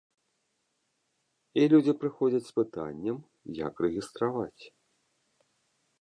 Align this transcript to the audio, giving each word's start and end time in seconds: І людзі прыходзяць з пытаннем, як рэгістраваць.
І 1.61 1.67
людзі 1.75 1.93
прыходзяць 2.03 2.43
з 2.47 2.51
пытаннем, 2.61 3.17
як 3.63 3.73
рэгістраваць. 3.87 4.63